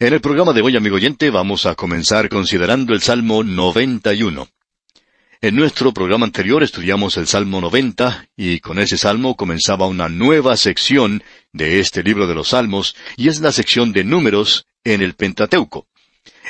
En 0.00 0.12
el 0.12 0.20
programa 0.20 0.52
de 0.52 0.60
hoy, 0.60 0.74
amigo 0.74 0.96
oyente, 0.96 1.30
vamos 1.30 1.66
a 1.66 1.76
comenzar 1.76 2.28
considerando 2.28 2.94
el 2.94 3.00
Salmo 3.00 3.44
91. 3.44 4.48
En 5.40 5.54
nuestro 5.54 5.94
programa 5.94 6.26
anterior 6.26 6.64
estudiamos 6.64 7.16
el 7.16 7.28
Salmo 7.28 7.60
90 7.60 8.26
y 8.36 8.58
con 8.58 8.80
ese 8.80 8.98
salmo 8.98 9.36
comenzaba 9.36 9.86
una 9.86 10.08
nueva 10.08 10.56
sección 10.56 11.22
de 11.52 11.78
este 11.78 12.02
libro 12.02 12.26
de 12.26 12.34
los 12.34 12.48
Salmos 12.48 12.96
y 13.16 13.28
es 13.28 13.38
la 13.38 13.52
sección 13.52 13.92
de 13.92 14.02
números 14.02 14.66
en 14.82 15.00
el 15.00 15.14
Pentateuco. 15.14 15.86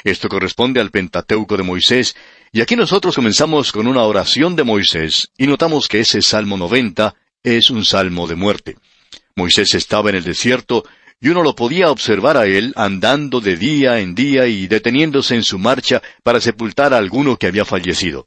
Esto 0.05 0.31
corresponde 0.31 0.81
al 0.81 0.91
Pentateuco 0.91 1.59
de 1.59 1.65
Moisés 1.65 2.17
y 2.51 2.63
aquí 2.63 2.77
nosotros 2.77 3.15
comenzamos 3.15 3.73
con 3.73 3.87
una 3.87 4.05
oración 4.05 4.57
de 4.57 4.65
Moisés 4.65 5.31
y 5.37 5.47
notamos 5.47 5.87
que 5.87 6.01
ese 6.01 6.23
Salmo 6.23 6.57
90 6.57 7.15
es 7.43 7.69
un 7.69 7.85
salmo 7.85 8.27
de 8.27 8.37
muerte. 8.37 8.77
Moisés 9.37 9.75
estaba 9.75 10.09
en 10.09 10.17
el 10.17 10.25
desierto 10.25 10.85
y 11.21 11.29
uno 11.29 11.43
lo 11.43 11.55
podía 11.55 11.91
observar 11.91 12.37
a 12.37 12.47
él 12.47 12.73
andando 12.77 13.41
de 13.41 13.57
día 13.57 14.01
en 14.01 14.15
día 14.15 14.47
y 14.47 14.67
deteniéndose 14.67 15.35
en 15.35 15.43
su 15.43 15.59
marcha 15.59 16.03
para 16.23 16.41
sepultar 16.41 16.93
a 16.93 16.99
alguno 16.99 17.37
que 17.37 17.47
había 17.47 17.65
fallecido. 17.65 18.27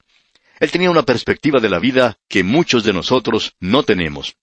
Él 0.60 0.72
tenía 0.72 0.90
una 0.90 1.04
perspectiva 1.04 1.60
de 1.60 1.70
la 1.70 1.80
vida 1.80 2.18
que 2.28 2.44
muchos 2.44 2.84
de 2.84 2.94
nosotros 2.94 3.54
no 3.60 3.84
tenemos. 3.84 4.36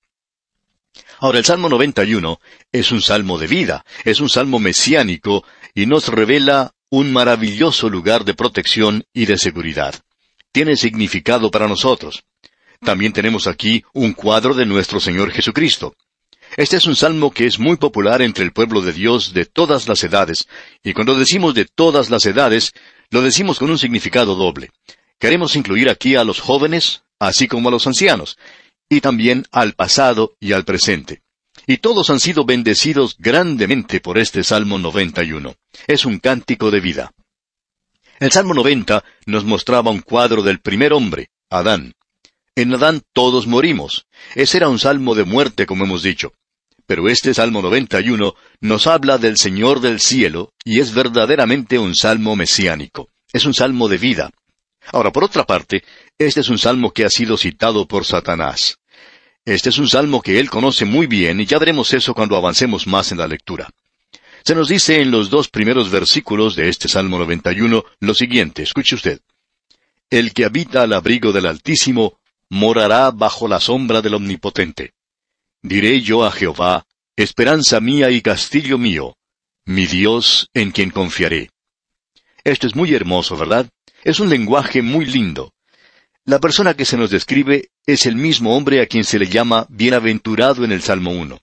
Ahora, 1.18 1.38
el 1.38 1.44
Salmo 1.44 1.68
91 1.68 2.40
es 2.70 2.92
un 2.92 3.00
salmo 3.02 3.38
de 3.38 3.46
vida, 3.46 3.84
es 4.04 4.20
un 4.20 4.28
salmo 4.28 4.58
mesiánico 4.58 5.44
y 5.74 5.86
nos 5.86 6.08
revela 6.08 6.74
un 6.90 7.12
maravilloso 7.12 7.88
lugar 7.88 8.24
de 8.24 8.34
protección 8.34 9.04
y 9.12 9.26
de 9.26 9.38
seguridad. 9.38 9.94
Tiene 10.52 10.76
significado 10.76 11.50
para 11.50 11.66
nosotros. 11.66 12.24
También 12.80 13.12
tenemos 13.12 13.46
aquí 13.46 13.84
un 13.92 14.12
cuadro 14.12 14.54
de 14.54 14.66
nuestro 14.66 15.00
Señor 15.00 15.32
Jesucristo. 15.32 15.96
Este 16.56 16.76
es 16.76 16.86
un 16.86 16.94
salmo 16.94 17.32
que 17.32 17.46
es 17.46 17.58
muy 17.58 17.76
popular 17.76 18.22
entre 18.22 18.44
el 18.44 18.52
pueblo 18.52 18.80
de 18.80 18.92
Dios 18.92 19.32
de 19.32 19.44
todas 19.44 19.88
las 19.88 20.04
edades, 20.04 20.46
y 20.84 20.92
cuando 20.92 21.18
decimos 21.18 21.52
de 21.54 21.64
todas 21.64 22.10
las 22.10 22.26
edades, 22.26 22.72
lo 23.10 23.22
decimos 23.22 23.58
con 23.58 23.70
un 23.70 23.78
significado 23.78 24.36
doble. 24.36 24.70
Queremos 25.18 25.56
incluir 25.56 25.88
aquí 25.88 26.14
a 26.14 26.22
los 26.22 26.40
jóvenes, 26.40 27.02
así 27.18 27.48
como 27.48 27.68
a 27.68 27.72
los 27.72 27.86
ancianos, 27.88 28.38
y 28.88 29.00
también 29.00 29.46
al 29.50 29.72
pasado 29.72 30.36
y 30.38 30.52
al 30.52 30.64
presente. 30.64 31.22
Y 31.66 31.78
todos 31.78 32.08
han 32.10 32.20
sido 32.20 32.44
bendecidos 32.44 33.16
grandemente 33.18 33.98
por 34.00 34.18
este 34.18 34.44
Salmo 34.44 34.78
91. 34.78 35.56
Es 35.88 36.04
un 36.04 36.20
cántico 36.20 36.70
de 36.70 36.80
vida. 36.80 37.12
El 38.20 38.30
Salmo 38.30 38.54
90 38.54 39.02
nos 39.26 39.44
mostraba 39.44 39.90
un 39.90 40.00
cuadro 40.00 40.42
del 40.42 40.60
primer 40.60 40.92
hombre, 40.92 41.30
Adán. 41.50 41.94
En 42.54 42.72
Adán 42.72 43.02
todos 43.12 43.48
morimos. 43.48 44.06
Ese 44.36 44.58
era 44.58 44.68
un 44.68 44.78
salmo 44.78 45.16
de 45.16 45.24
muerte, 45.24 45.66
como 45.66 45.84
hemos 45.84 46.04
dicho. 46.04 46.32
Pero 46.86 47.08
este 47.08 47.32
Salmo 47.32 47.62
91 47.62 48.34
nos 48.60 48.86
habla 48.86 49.18
del 49.18 49.38
Señor 49.38 49.80
del 49.80 50.00
cielo 50.00 50.52
y 50.64 50.80
es 50.80 50.92
verdaderamente 50.92 51.78
un 51.78 51.94
salmo 51.94 52.36
mesiánico. 52.36 53.08
Es 53.32 53.46
un 53.46 53.54
salmo 53.54 53.88
de 53.88 53.98
vida. 53.98 54.30
Ahora, 54.92 55.10
por 55.10 55.24
otra 55.24 55.44
parte, 55.44 55.82
este 56.18 56.40
es 56.40 56.48
un 56.48 56.58
salmo 56.58 56.92
que 56.92 57.04
ha 57.04 57.10
sido 57.10 57.36
citado 57.36 57.86
por 57.86 58.04
Satanás. 58.04 58.78
Este 59.44 59.68
es 59.68 59.78
un 59.78 59.88
salmo 59.88 60.22
que 60.22 60.38
él 60.40 60.48
conoce 60.48 60.84
muy 60.84 61.06
bien 61.06 61.40
y 61.40 61.46
ya 61.46 61.58
veremos 61.58 61.92
eso 61.92 62.14
cuando 62.14 62.36
avancemos 62.36 62.86
más 62.86 63.12
en 63.12 63.18
la 63.18 63.26
lectura. 63.26 63.68
Se 64.42 64.54
nos 64.54 64.68
dice 64.68 65.00
en 65.00 65.10
los 65.10 65.30
dos 65.30 65.48
primeros 65.48 65.90
versículos 65.90 66.54
de 66.54 66.68
este 66.68 66.88
Salmo 66.88 67.18
91 67.18 67.84
lo 68.00 68.14
siguiente, 68.14 68.62
escuche 68.62 68.94
usted. 68.94 69.20
El 70.10 70.32
que 70.32 70.44
habita 70.44 70.82
al 70.82 70.92
abrigo 70.92 71.32
del 71.32 71.46
Altísimo 71.46 72.18
morará 72.50 73.10
bajo 73.10 73.48
la 73.48 73.60
sombra 73.60 74.00
del 74.00 74.14
Omnipotente. 74.14 74.93
Diré 75.66 76.02
yo 76.02 76.26
a 76.26 76.30
Jehová, 76.30 76.84
esperanza 77.16 77.80
mía 77.80 78.10
y 78.10 78.20
castillo 78.20 78.76
mío, 78.76 79.16
mi 79.64 79.86
Dios 79.86 80.50
en 80.52 80.72
quien 80.72 80.90
confiaré. 80.90 81.48
Esto 82.44 82.66
es 82.66 82.76
muy 82.76 82.94
hermoso, 82.94 83.34
¿verdad? 83.34 83.70
Es 84.02 84.20
un 84.20 84.28
lenguaje 84.28 84.82
muy 84.82 85.06
lindo. 85.06 85.54
La 86.26 86.38
persona 86.38 86.74
que 86.74 86.84
se 86.84 86.98
nos 86.98 87.08
describe 87.08 87.70
es 87.86 88.04
el 88.04 88.14
mismo 88.14 88.54
hombre 88.54 88.82
a 88.82 88.86
quien 88.86 89.04
se 89.04 89.18
le 89.18 89.26
llama 89.26 89.66
bienaventurado 89.70 90.66
en 90.66 90.72
el 90.72 90.82
Salmo 90.82 91.12
1. 91.12 91.40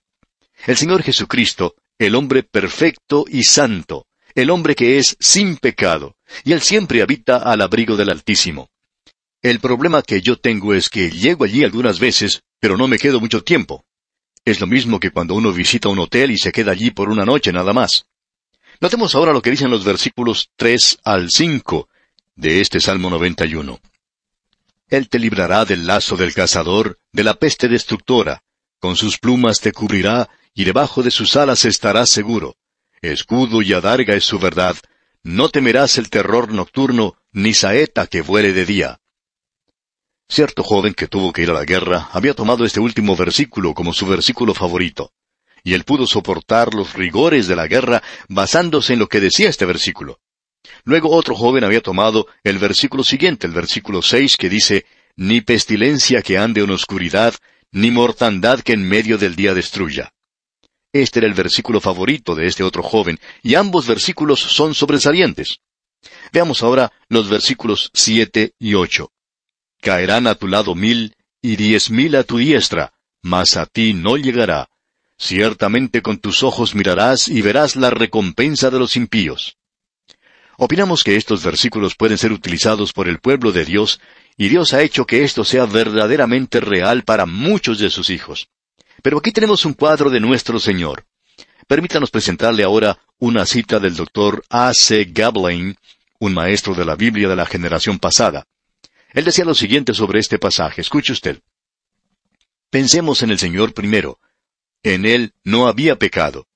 El 0.68 0.76
Señor 0.76 1.02
Jesucristo, 1.02 1.74
el 1.98 2.14
hombre 2.14 2.44
perfecto 2.44 3.24
y 3.26 3.42
santo, 3.42 4.06
el 4.36 4.50
hombre 4.50 4.76
que 4.76 4.98
es 4.98 5.16
sin 5.18 5.56
pecado, 5.56 6.14
y 6.44 6.52
él 6.52 6.60
siempre 6.60 7.02
habita 7.02 7.38
al 7.38 7.60
abrigo 7.60 7.96
del 7.96 8.10
Altísimo. 8.10 8.70
El 9.42 9.58
problema 9.58 10.00
que 10.00 10.22
yo 10.22 10.36
tengo 10.36 10.74
es 10.74 10.90
que 10.90 11.10
llego 11.10 11.42
allí 11.42 11.64
algunas 11.64 11.98
veces, 11.98 12.44
pero 12.60 12.76
no 12.76 12.86
me 12.86 12.98
quedo 13.00 13.18
mucho 13.18 13.42
tiempo. 13.42 13.84
Es 14.44 14.60
lo 14.60 14.66
mismo 14.66 14.98
que 14.98 15.12
cuando 15.12 15.34
uno 15.34 15.52
visita 15.52 15.88
un 15.88 16.00
hotel 16.00 16.32
y 16.32 16.38
se 16.38 16.50
queda 16.50 16.72
allí 16.72 16.90
por 16.90 17.08
una 17.08 17.24
noche 17.24 17.52
nada 17.52 17.72
más. 17.72 18.06
Notemos 18.80 19.14
ahora 19.14 19.32
lo 19.32 19.40
que 19.40 19.50
dicen 19.50 19.70
los 19.70 19.84
versículos 19.84 20.50
3 20.56 20.98
al 21.04 21.30
5 21.30 21.88
de 22.34 22.60
este 22.60 22.80
Salmo 22.80 23.08
91. 23.10 23.78
Él 24.88 25.08
te 25.08 25.20
librará 25.20 25.64
del 25.64 25.86
lazo 25.86 26.16
del 26.16 26.34
cazador, 26.34 26.98
de 27.12 27.22
la 27.22 27.34
peste 27.34 27.68
destructora, 27.68 28.42
con 28.80 28.96
sus 28.96 29.18
plumas 29.18 29.60
te 29.60 29.72
cubrirá, 29.72 30.28
y 30.54 30.64
debajo 30.64 31.04
de 31.04 31.12
sus 31.12 31.36
alas 31.36 31.64
estarás 31.64 32.10
seguro. 32.10 32.56
Escudo 33.00 33.62
y 33.62 33.72
adarga 33.72 34.14
es 34.14 34.24
su 34.24 34.40
verdad, 34.40 34.76
no 35.22 35.48
temerás 35.50 35.98
el 35.98 36.10
terror 36.10 36.52
nocturno, 36.52 37.14
ni 37.30 37.54
saeta 37.54 38.08
que 38.08 38.22
vuele 38.22 38.52
de 38.52 38.66
día. 38.66 39.00
Cierto 40.28 40.62
joven 40.62 40.94
que 40.94 41.08
tuvo 41.08 41.32
que 41.32 41.42
ir 41.42 41.50
a 41.50 41.54
la 41.54 41.64
guerra 41.64 42.08
había 42.12 42.34
tomado 42.34 42.64
este 42.64 42.80
último 42.80 43.16
versículo 43.16 43.74
como 43.74 43.92
su 43.92 44.06
versículo 44.06 44.54
favorito, 44.54 45.12
y 45.62 45.74
él 45.74 45.84
pudo 45.84 46.06
soportar 46.06 46.74
los 46.74 46.94
rigores 46.94 47.46
de 47.46 47.56
la 47.56 47.66
guerra 47.66 48.02
basándose 48.28 48.94
en 48.94 48.98
lo 48.98 49.08
que 49.08 49.20
decía 49.20 49.48
este 49.48 49.66
versículo. 49.66 50.20
Luego 50.84 51.10
otro 51.10 51.34
joven 51.34 51.64
había 51.64 51.80
tomado 51.80 52.26
el 52.44 52.58
versículo 52.58 53.04
siguiente, 53.04 53.46
el 53.46 53.52
versículo 53.52 54.02
seis, 54.02 54.36
que 54.36 54.48
dice, 54.48 54.86
Ni 55.16 55.40
pestilencia 55.40 56.22
que 56.22 56.38
ande 56.38 56.62
en 56.62 56.70
oscuridad, 56.70 57.34
ni 57.70 57.90
mortandad 57.90 58.60
que 58.60 58.72
en 58.72 58.88
medio 58.88 59.18
del 59.18 59.36
día 59.36 59.54
destruya. 59.54 60.12
Este 60.92 61.20
era 61.20 61.28
el 61.28 61.34
versículo 61.34 61.80
favorito 61.80 62.34
de 62.34 62.46
este 62.46 62.62
otro 62.62 62.82
joven, 62.82 63.18
y 63.42 63.54
ambos 63.54 63.86
versículos 63.86 64.40
son 64.40 64.74
sobresalientes. 64.74 65.60
Veamos 66.32 66.62
ahora 66.62 66.92
los 67.08 67.28
versículos 67.28 67.90
siete 67.94 68.54
y 68.58 68.74
ocho. 68.74 69.11
Caerán 69.82 70.28
a 70.28 70.36
tu 70.36 70.46
lado 70.46 70.76
mil 70.76 71.16
y 71.42 71.56
diez 71.56 71.90
mil 71.90 72.14
a 72.14 72.22
tu 72.22 72.38
diestra, 72.38 72.92
mas 73.20 73.56
a 73.56 73.66
ti 73.66 73.94
no 73.94 74.16
llegará. 74.16 74.68
Ciertamente 75.18 76.02
con 76.02 76.18
tus 76.18 76.44
ojos 76.44 76.76
mirarás 76.76 77.26
y 77.26 77.42
verás 77.42 77.74
la 77.74 77.90
recompensa 77.90 78.70
de 78.70 78.78
los 78.78 78.96
impíos. 78.96 79.56
Opinamos 80.56 81.02
que 81.02 81.16
estos 81.16 81.42
versículos 81.42 81.96
pueden 81.96 82.16
ser 82.16 82.30
utilizados 82.30 82.92
por 82.92 83.08
el 83.08 83.18
pueblo 83.18 83.50
de 83.50 83.64
Dios, 83.64 84.00
y 84.36 84.48
Dios 84.48 84.72
ha 84.72 84.82
hecho 84.82 85.04
que 85.04 85.24
esto 85.24 85.44
sea 85.44 85.66
verdaderamente 85.66 86.60
real 86.60 87.02
para 87.02 87.26
muchos 87.26 87.80
de 87.80 87.90
sus 87.90 88.08
hijos. 88.08 88.50
Pero 89.02 89.18
aquí 89.18 89.32
tenemos 89.32 89.64
un 89.64 89.74
cuadro 89.74 90.10
de 90.10 90.20
nuestro 90.20 90.60
Señor. 90.60 91.06
Permítanos 91.66 92.12
presentarle 92.12 92.62
ahora 92.62 93.00
una 93.18 93.46
cita 93.46 93.80
del 93.80 93.96
doctor 93.96 94.44
A. 94.48 94.72
C. 94.74 95.08
Gablein, 95.10 95.76
un 96.20 96.34
maestro 96.34 96.72
de 96.72 96.84
la 96.84 96.94
Biblia 96.94 97.28
de 97.28 97.34
la 97.34 97.46
generación 97.46 97.98
pasada. 97.98 98.46
Él 99.12 99.24
decía 99.24 99.44
lo 99.44 99.54
siguiente 99.54 99.94
sobre 99.94 100.20
este 100.20 100.38
pasaje. 100.38 100.80
Escuche 100.80 101.12
usted. 101.12 101.40
Pensemos 102.70 103.22
en 103.22 103.30
el 103.30 103.38
Señor 103.38 103.74
primero. 103.74 104.18
En 104.82 105.04
Él 105.04 105.34
no 105.44 105.68
había 105.68 105.98
pecado. 105.98 106.46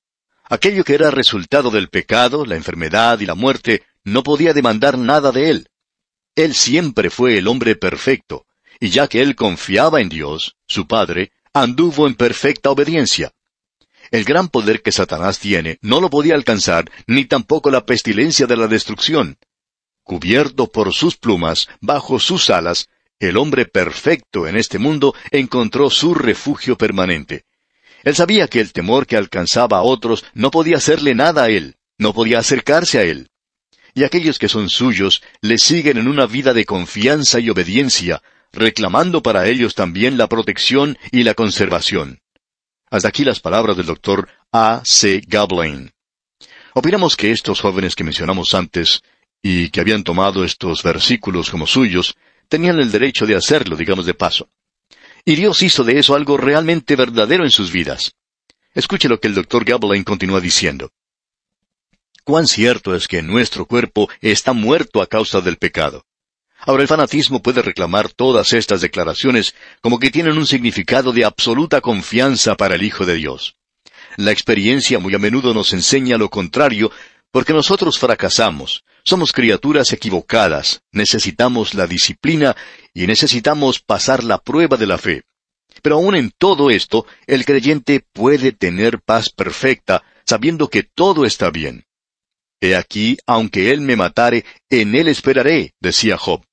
Aquello 0.49 0.83
que 0.83 0.95
era 0.95 1.11
resultado 1.11 1.69
del 1.69 1.89
pecado, 1.89 2.45
la 2.45 2.55
enfermedad 2.55 3.19
y 3.19 3.25
la 3.25 3.35
muerte, 3.35 3.83
no 4.03 4.23
podía 4.23 4.53
demandar 4.53 4.97
nada 4.97 5.31
de 5.31 5.49
Él. 5.49 5.69
Él 6.35 6.55
siempre 6.55 7.09
fue 7.09 7.37
el 7.37 7.47
hombre 7.47 7.75
perfecto, 7.75 8.45
y 8.79 8.89
ya 8.89 9.07
que 9.07 9.21
Él 9.21 9.35
confiaba 9.35 10.01
en 10.01 10.09
Dios, 10.09 10.55
su 10.67 10.87
Padre, 10.87 11.31
anduvo 11.53 12.07
en 12.07 12.15
perfecta 12.15 12.69
obediencia. 12.69 13.33
El 14.11 14.23
gran 14.23 14.47
poder 14.47 14.81
que 14.81 14.91
Satanás 14.91 15.39
tiene 15.39 15.79
no 15.81 15.99
lo 15.99 16.09
podía 16.09 16.35
alcanzar, 16.35 16.89
ni 17.07 17.25
tampoco 17.25 17.69
la 17.69 17.85
pestilencia 17.85 18.47
de 18.47 18.55
la 18.55 18.67
destrucción. 18.67 19.37
Cubierto 20.07 20.67
por 20.67 20.93
sus 20.93 21.17
plumas, 21.17 21.67
bajo 21.81 22.17
sus 22.17 22.49
alas, 22.49 22.87
el 23.19 23.35
hombre 23.35 23.65
perfecto 23.65 24.47
en 24.47 24.55
este 24.55 24.79
mundo 24.79 25.13
encontró 25.31 25.89
su 25.89 26.13
refugio 26.13 26.77
permanente. 26.77 27.43
Él 28.03 28.15
sabía 28.15 28.47
que 28.47 28.61
el 28.61 28.71
temor 28.71 29.05
que 29.05 29.17
alcanzaba 29.17 29.79
a 29.79 29.81
otros 29.81 30.23
no 30.33 30.49
podía 30.49 30.77
hacerle 30.77 31.13
nada 31.13 31.43
a 31.43 31.49
él, 31.49 31.75
no 31.97 32.13
podía 32.13 32.39
acercarse 32.39 32.99
a 32.99 33.03
él. 33.03 33.31
Y 33.95 34.05
aquellos 34.05 34.39
que 34.39 34.47
son 34.47 34.69
suyos 34.69 35.21
le 35.41 35.57
siguen 35.57 35.97
en 35.97 36.07
una 36.07 36.25
vida 36.25 36.53
de 36.53 36.63
confianza 36.63 37.41
y 37.41 37.49
obediencia, 37.49 38.21
reclamando 38.53 39.21
para 39.21 39.45
ellos 39.49 39.75
también 39.75 40.17
la 40.17 40.27
protección 40.27 40.97
y 41.11 41.23
la 41.23 41.33
conservación. 41.33 42.21
Hasta 42.89 43.09
aquí 43.09 43.25
las 43.25 43.41
palabras 43.41 43.75
del 43.75 43.87
doctor 43.87 44.29
A. 44.53 44.83
C. 44.85 45.21
Gablain. 45.27 45.91
Opinamos 46.75 47.17
que 47.17 47.31
estos 47.31 47.59
jóvenes 47.59 47.93
que 47.93 48.05
mencionamos 48.05 48.53
antes 48.53 49.01
y 49.41 49.69
que 49.69 49.79
habían 49.79 50.03
tomado 50.03 50.43
estos 50.43 50.83
versículos 50.83 51.49
como 51.49 51.67
suyos, 51.67 52.15
tenían 52.47 52.79
el 52.79 52.91
derecho 52.91 53.25
de 53.25 53.35
hacerlo, 53.35 53.75
digamos 53.75 54.05
de 54.05 54.13
paso. 54.13 54.49
Y 55.25 55.35
Dios 55.35 55.61
hizo 55.61 55.83
de 55.83 55.99
eso 55.99 56.15
algo 56.15 56.37
realmente 56.37 56.95
verdadero 56.95 57.43
en 57.43 57.51
sus 57.51 57.71
vidas. 57.71 58.13
Escuche 58.73 59.09
lo 59.09 59.19
que 59.19 59.27
el 59.27 59.35
doctor 59.35 59.65
Gablein 59.65 60.03
continúa 60.03 60.39
diciendo. 60.39 60.91
Cuán 62.23 62.47
cierto 62.47 62.93
es 62.93 63.07
que 63.07 63.21
nuestro 63.21 63.65
cuerpo 63.65 64.09
está 64.21 64.53
muerto 64.53 65.01
a 65.01 65.07
causa 65.07 65.41
del 65.41 65.57
pecado. 65.57 66.05
Ahora 66.59 66.81
el 66.81 66.87
fanatismo 66.87 67.41
puede 67.41 67.61
reclamar 67.61 68.09
todas 68.09 68.53
estas 68.53 68.81
declaraciones 68.81 69.55
como 69.81 69.99
que 69.99 70.11
tienen 70.11 70.37
un 70.37 70.47
significado 70.47 71.13
de 71.13 71.23
absoluta 71.23 71.81
confianza 71.81 72.55
para 72.55 72.75
el 72.75 72.83
Hijo 72.83 73.05
de 73.05 73.15
Dios. 73.15 73.55
La 74.17 74.31
experiencia 74.31 74.99
muy 74.99 75.13
a 75.13 75.19
menudo 75.19 75.53
nos 75.53 75.73
enseña 75.73 76.17
lo 76.17 76.29
contrario, 76.29 76.91
porque 77.31 77.53
nosotros 77.53 77.99
fracasamos, 77.99 78.83
somos 79.03 79.31
criaturas 79.31 79.93
equivocadas, 79.93 80.81
necesitamos 80.91 81.73
la 81.73 81.87
disciplina 81.87 82.55
y 82.93 83.07
necesitamos 83.07 83.79
pasar 83.79 84.23
la 84.23 84.37
prueba 84.37 84.77
de 84.77 84.87
la 84.87 84.97
fe. 84.97 85.23
Pero 85.81 85.95
aún 85.95 86.15
en 86.15 86.31
todo 86.37 86.69
esto, 86.69 87.05
el 87.27 87.45
creyente 87.45 88.03
puede 88.13 88.51
tener 88.51 89.01
paz 89.01 89.29
perfecta, 89.29 90.03
sabiendo 90.25 90.69
que 90.69 90.83
todo 90.83 91.25
está 91.25 91.51
bien. 91.51 91.85
He 92.59 92.75
aquí, 92.75 93.17
aunque 93.27 93.71
él 93.71 93.81
me 93.81 93.95
matare, 93.95 94.43
en 94.69 94.95
él 94.95 95.07
esperaré, 95.07 95.73
decía 95.79 96.17
Job. 96.17 96.43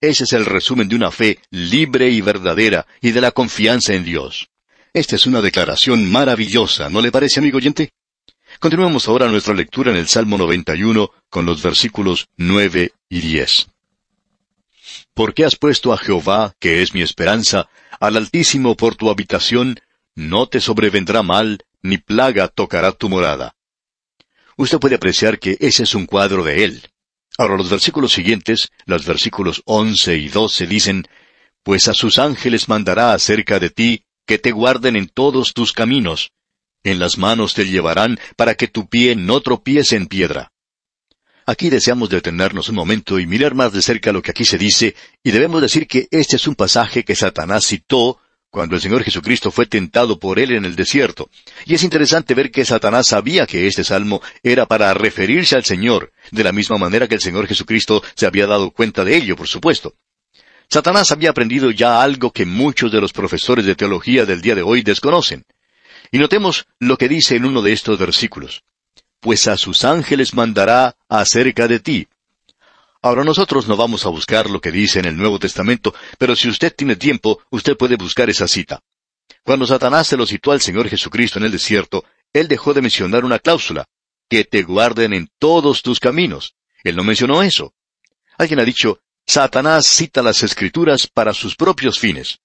Ese 0.00 0.24
es 0.24 0.32
el 0.32 0.46
resumen 0.46 0.88
de 0.88 0.96
una 0.96 1.10
fe 1.10 1.38
libre 1.50 2.10
y 2.10 2.20
verdadera 2.20 2.86
y 3.00 3.10
de 3.10 3.20
la 3.20 3.32
confianza 3.32 3.94
en 3.94 4.04
Dios. 4.04 4.48
Esta 4.92 5.16
es 5.16 5.26
una 5.26 5.40
declaración 5.40 6.10
maravillosa, 6.10 6.88
¿no 6.90 7.00
le 7.00 7.12
parece, 7.12 7.40
amigo 7.40 7.58
oyente? 7.58 7.90
Continuemos 8.60 9.08
ahora 9.08 9.26
nuestra 9.26 9.54
lectura 9.54 9.90
en 9.90 9.96
el 9.96 10.06
Salmo 10.06 10.36
91 10.36 11.10
con 11.30 11.46
los 11.46 11.62
versículos 11.62 12.28
9 12.36 12.92
y 13.08 13.20
10. 13.22 13.68
Porque 15.14 15.46
has 15.46 15.56
puesto 15.56 15.94
a 15.94 15.96
Jehová, 15.96 16.54
que 16.58 16.82
es 16.82 16.92
mi 16.92 17.00
esperanza, 17.00 17.70
al 18.00 18.18
Altísimo 18.18 18.76
por 18.76 18.96
tu 18.96 19.08
habitación, 19.08 19.80
no 20.14 20.46
te 20.46 20.60
sobrevendrá 20.60 21.22
mal, 21.22 21.64
ni 21.80 21.96
plaga 21.96 22.48
tocará 22.48 22.92
tu 22.92 23.08
morada. 23.08 23.56
Usted 24.58 24.78
puede 24.78 24.96
apreciar 24.96 25.38
que 25.38 25.56
ese 25.58 25.84
es 25.84 25.94
un 25.94 26.04
cuadro 26.04 26.44
de 26.44 26.64
él. 26.64 26.82
Ahora 27.38 27.56
los 27.56 27.70
versículos 27.70 28.12
siguientes, 28.12 28.68
los 28.84 29.06
versículos 29.06 29.62
once 29.64 30.18
y 30.18 30.28
doce 30.28 30.66
dicen, 30.66 31.08
Pues 31.62 31.88
a 31.88 31.94
sus 31.94 32.18
ángeles 32.18 32.68
mandará 32.68 33.14
acerca 33.14 33.58
de 33.58 33.70
ti, 33.70 34.04
que 34.26 34.36
te 34.36 34.52
guarden 34.52 34.96
en 34.96 35.08
todos 35.08 35.54
tus 35.54 35.72
caminos. 35.72 36.30
En 36.82 36.98
las 36.98 37.18
manos 37.18 37.54
te 37.54 37.66
llevarán 37.66 38.18
para 38.36 38.54
que 38.54 38.68
tu 38.68 38.88
pie 38.88 39.14
no 39.14 39.40
tropiece 39.40 39.96
en 39.96 40.06
piedra. 40.06 40.52
Aquí 41.46 41.68
deseamos 41.68 42.08
detenernos 42.08 42.68
un 42.68 42.76
momento 42.76 43.18
y 43.18 43.26
mirar 43.26 43.54
más 43.54 43.72
de 43.72 43.82
cerca 43.82 44.12
lo 44.12 44.22
que 44.22 44.30
aquí 44.30 44.44
se 44.44 44.56
dice, 44.56 44.94
y 45.22 45.30
debemos 45.30 45.60
decir 45.60 45.86
que 45.86 46.08
este 46.10 46.36
es 46.36 46.46
un 46.46 46.54
pasaje 46.54 47.04
que 47.04 47.16
Satanás 47.16 47.66
citó 47.66 48.18
cuando 48.50 48.76
el 48.76 48.82
Señor 48.82 49.04
Jesucristo 49.04 49.50
fue 49.50 49.66
tentado 49.66 50.18
por 50.18 50.38
él 50.38 50.52
en 50.52 50.64
el 50.64 50.74
desierto. 50.74 51.30
Y 51.66 51.74
es 51.74 51.82
interesante 51.82 52.34
ver 52.34 52.50
que 52.50 52.64
Satanás 52.64 53.08
sabía 53.08 53.46
que 53.46 53.66
este 53.66 53.84
salmo 53.84 54.22
era 54.42 54.66
para 54.66 54.92
referirse 54.94 55.56
al 55.56 55.64
Señor, 55.64 56.12
de 56.30 56.44
la 56.44 56.52
misma 56.52 56.78
manera 56.78 57.08
que 57.08 57.14
el 57.14 57.20
Señor 57.20 57.46
Jesucristo 57.46 58.02
se 58.14 58.26
había 58.26 58.46
dado 58.46 58.70
cuenta 58.70 59.04
de 59.04 59.16
ello, 59.16 59.36
por 59.36 59.46
supuesto. 59.46 59.94
Satanás 60.68 61.10
había 61.12 61.30
aprendido 61.30 61.70
ya 61.70 62.02
algo 62.02 62.32
que 62.32 62.46
muchos 62.46 62.92
de 62.92 63.00
los 63.00 63.12
profesores 63.12 63.64
de 63.64 63.74
teología 63.74 64.24
del 64.24 64.40
día 64.40 64.54
de 64.54 64.62
hoy 64.62 64.82
desconocen. 64.82 65.44
Y 66.10 66.18
notemos 66.18 66.66
lo 66.78 66.96
que 66.96 67.08
dice 67.08 67.36
en 67.36 67.44
uno 67.44 67.62
de 67.62 67.72
estos 67.72 67.98
versículos 67.98 68.62
pues 69.20 69.46
a 69.46 69.56
sus 69.56 69.84
ángeles 69.84 70.34
mandará 70.34 70.96
acerca 71.08 71.68
de 71.68 71.78
ti. 71.78 72.08
Ahora 73.02 73.22
nosotros 73.22 73.68
no 73.68 73.76
vamos 73.76 74.04
a 74.04 74.08
buscar 74.08 74.50
lo 74.50 74.60
que 74.60 74.72
dice 74.72 74.98
en 74.98 75.06
el 75.06 75.16
Nuevo 75.16 75.38
Testamento, 75.38 75.94
pero 76.18 76.34
si 76.34 76.48
usted 76.48 76.74
tiene 76.74 76.96
tiempo, 76.96 77.40
usted 77.50 77.76
puede 77.76 77.96
buscar 77.96 78.28
esa 78.28 78.48
cita. 78.48 78.80
Cuando 79.42 79.66
Satanás 79.66 80.06
se 80.06 80.16
lo 80.16 80.26
citó 80.26 80.52
al 80.52 80.60
Señor 80.60 80.88
Jesucristo 80.88 81.38
en 81.38 81.46
el 81.46 81.52
desierto, 81.52 82.04
él 82.32 82.48
dejó 82.48 82.74
de 82.74 82.82
mencionar 82.82 83.24
una 83.24 83.38
cláusula, 83.38 83.86
que 84.28 84.44
te 84.44 84.62
guarden 84.62 85.12
en 85.12 85.30
todos 85.38 85.82
tus 85.82 85.98
caminos. 85.98 86.54
Él 86.84 86.96
no 86.96 87.04
mencionó 87.04 87.42
eso. 87.42 87.74
Alguien 88.38 88.60
ha 88.60 88.64
dicho, 88.64 89.00
Satanás 89.26 89.86
cita 89.86 90.22
las 90.22 90.42
escrituras 90.42 91.06
para 91.06 91.32
sus 91.32 91.56
propios 91.56 91.98
fines. 91.98 92.40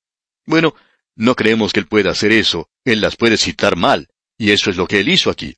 Bueno, 0.45 0.73
no 1.15 1.35
creemos 1.35 1.73
que 1.73 1.79
él 1.79 1.88
pueda 1.88 2.12
hacer 2.12 2.31
eso, 2.31 2.69
él 2.83 3.01
las 3.01 3.15
puede 3.15 3.38
citar 3.38 3.75
mal, 3.75 4.07
y 4.38 4.51
eso 4.51 4.69
es 4.69 4.77
lo 4.77 4.88
que 4.88 5.00
él 5.00 5.09
hizo 5.09 5.29
aquí 5.29 5.56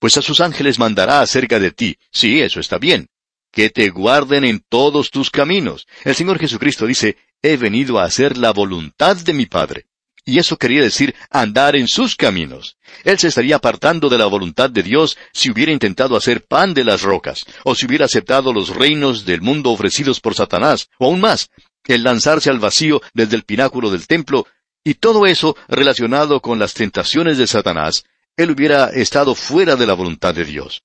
pues 0.00 0.16
a 0.16 0.22
sus 0.22 0.40
ángeles 0.40 0.80
mandará 0.80 1.20
acerca 1.20 1.60
de 1.60 1.70
ti. 1.70 1.96
Sí, 2.10 2.40
eso 2.40 2.58
está 2.58 2.78
bien. 2.78 3.08
Que 3.52 3.70
te 3.70 3.90
guarden 3.90 4.44
en 4.44 4.64
todos 4.68 5.10
tus 5.10 5.30
caminos. 5.30 5.86
El 6.04 6.14
Señor 6.16 6.38
Jesucristo 6.38 6.86
dice, 6.86 7.16
he 7.42 7.56
venido 7.56 8.00
a 8.00 8.04
hacer 8.04 8.36
la 8.36 8.50
voluntad 8.50 9.16
de 9.16 9.34
mi 9.34 9.46
Padre. 9.46 9.86
Y 10.24 10.38
eso 10.38 10.56
quería 10.56 10.82
decir 10.82 11.14
andar 11.30 11.76
en 11.76 11.86
sus 11.86 12.16
caminos. 12.16 12.76
Él 13.04 13.18
se 13.18 13.28
estaría 13.28 13.56
apartando 13.56 14.08
de 14.08 14.18
la 14.18 14.26
voluntad 14.26 14.70
de 14.70 14.82
Dios 14.82 15.18
si 15.32 15.50
hubiera 15.50 15.72
intentado 15.72 16.16
hacer 16.16 16.44
pan 16.46 16.72
de 16.72 16.84
las 16.84 17.02
rocas, 17.02 17.44
o 17.64 17.74
si 17.74 17.86
hubiera 17.86 18.06
aceptado 18.06 18.52
los 18.52 18.70
reinos 18.70 19.24
del 19.24 19.42
mundo 19.42 19.70
ofrecidos 19.70 20.20
por 20.20 20.34
Satanás, 20.34 20.88
o 20.98 21.06
aún 21.06 21.20
más, 21.20 21.50
el 21.86 22.04
lanzarse 22.04 22.50
al 22.50 22.58
vacío 22.58 23.02
desde 23.12 23.36
el 23.36 23.42
pináculo 23.42 23.90
del 23.90 24.06
templo, 24.06 24.46
y 24.84 24.94
todo 24.94 25.26
eso 25.26 25.56
relacionado 25.68 26.40
con 26.40 26.58
las 26.58 26.74
tentaciones 26.74 27.38
de 27.38 27.46
Satanás, 27.46 28.04
él 28.36 28.50
hubiera 28.50 28.88
estado 28.90 29.34
fuera 29.34 29.76
de 29.76 29.86
la 29.86 29.94
voluntad 29.94 30.34
de 30.34 30.44
Dios. 30.44 30.82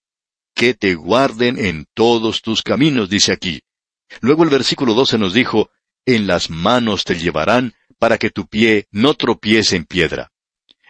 Que 0.53 0.73
te 0.73 0.95
guarden 0.95 1.57
en 1.57 1.87
todos 1.93 2.41
tus 2.41 2.61
caminos, 2.61 3.09
dice 3.09 3.31
aquí. 3.31 3.61
Luego 4.21 4.43
el 4.43 4.49
versículo 4.49 4.93
12 4.93 5.17
nos 5.17 5.33
dijo, 5.33 5.69
en 6.05 6.27
las 6.27 6.49
manos 6.49 7.03
te 7.03 7.15
llevarán 7.15 7.73
para 7.97 8.17
que 8.17 8.29
tu 8.29 8.47
pie 8.47 8.87
no 8.91 9.13
tropiece 9.15 9.75
en 9.75 9.85
piedra. 9.85 10.31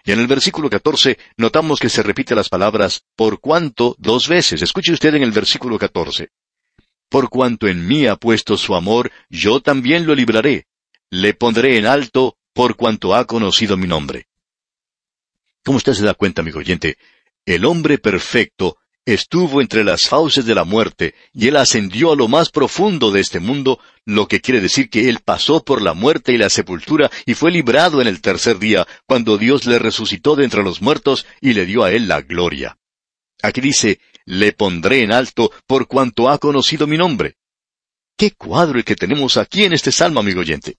Y 0.03 0.11
en 0.11 0.19
el 0.19 0.27
versículo 0.27 0.69
14 0.69 1.17
notamos 1.37 1.79
que 1.79 1.89
se 1.89 2.03
repite 2.03 2.35
las 2.35 2.49
palabras 2.49 3.05
por 3.15 3.39
cuanto 3.39 3.95
dos 3.97 4.27
veces. 4.27 4.61
Escuche 4.61 4.93
usted 4.93 5.15
en 5.15 5.23
el 5.23 5.31
versículo 5.31 5.79
14. 5.79 6.29
Por 7.09 7.29
cuanto 7.29 7.67
en 7.67 7.87
mí 7.87 8.05
ha 8.05 8.15
puesto 8.15 8.57
su 8.57 8.75
amor, 8.75 9.11
yo 9.29 9.61
también 9.61 10.05
lo 10.05 10.13
libraré. 10.13 10.67
Le 11.09 11.33
pondré 11.33 11.77
en 11.77 11.85
alto 11.85 12.37
por 12.55 12.77
cuanto 12.77 13.13
ha 13.13 13.25
conocido 13.25 13.75
mi 13.75 13.85
nombre. 13.85 14.27
Como 15.65 15.75
usted 15.77 15.91
se 15.93 16.05
da 16.05 16.13
cuenta, 16.13 16.41
amigo 16.41 16.59
oyente, 16.59 16.97
el 17.45 17.65
hombre 17.65 17.97
perfecto 17.97 18.77
estuvo 19.03 19.59
entre 19.59 19.83
las 19.83 20.07
fauces 20.07 20.45
de 20.45 20.55
la 20.55 20.63
muerte 20.63 21.15
y 21.33 21.49
él 21.49 21.57
ascendió 21.57 22.13
a 22.13 22.15
lo 22.15 22.29
más 22.29 22.49
profundo 22.49 23.11
de 23.11 23.19
este 23.19 23.41
mundo, 23.41 23.79
lo 24.05 24.29
que 24.29 24.39
quiere 24.39 24.61
decir 24.61 24.89
que 24.89 25.09
él 25.09 25.19
pasó 25.19 25.65
por 25.65 25.81
la 25.81 25.93
muerte 25.93 26.31
y 26.31 26.37
la 26.37 26.49
sepultura 26.49 27.11
y 27.25 27.33
fue 27.33 27.51
librado 27.51 28.01
en 28.01 28.07
el 28.07 28.21
tercer 28.21 28.57
día, 28.57 28.87
cuando 29.05 29.37
Dios 29.37 29.65
le 29.65 29.77
resucitó 29.77 30.37
de 30.37 30.45
entre 30.45 30.63
los 30.63 30.81
muertos 30.81 31.25
y 31.41 31.53
le 31.53 31.65
dio 31.65 31.83
a 31.83 31.91
él 31.91 32.07
la 32.07 32.21
gloria. 32.21 32.77
Aquí 33.43 33.59
dice, 33.59 33.99
le 34.23 34.53
pondré 34.53 35.03
en 35.03 35.11
alto 35.11 35.51
por 35.67 35.87
cuanto 35.87 36.29
ha 36.29 36.37
conocido 36.37 36.87
mi 36.87 36.97
nombre. 36.97 37.35
¿Qué 38.15 38.31
cuadro 38.31 38.77
el 38.77 38.85
que 38.85 38.95
tenemos 38.95 39.35
aquí 39.35 39.65
en 39.65 39.73
este 39.73 39.91
salmo, 39.91 40.21
amigo 40.21 40.39
oyente? 40.39 40.77